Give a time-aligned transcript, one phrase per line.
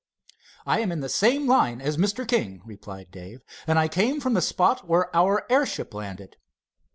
[0.65, 2.27] "I am in the same line as Mr.
[2.27, 6.37] King," replied Dave; "and I came from the spot where our airship landed."